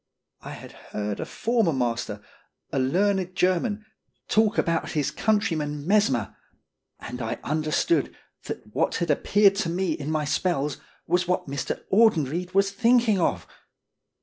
I 0.41 0.53
had 0.53 0.71
heard 0.71 1.19
a 1.19 1.25
former 1.27 1.73
master, 1.73 2.23
a 2.71 2.79
learned 2.79 3.35
German, 3.35 3.85
talk 4.27 4.57
about 4.57 4.93
his 4.93 5.11
countryman 5.11 5.85
Mesmer, 5.85 6.35
and 6.99 7.21
I 7.21 7.37
under 7.43 7.69
stood 7.69 8.15
that 8.45 8.65
what 8.73 8.95
had 8.95 9.11
appeared 9.11 9.53
to 9.57 9.69
me 9.69 9.91
in 9.91 10.09
my 10.09 10.25
spells 10.25 10.77
was 11.05 11.27
what 11.27 11.45
Mr. 11.45 11.83
Audenried 11.91 12.55
was 12.55 12.71
thinking 12.71 13.19
of! 13.19 13.45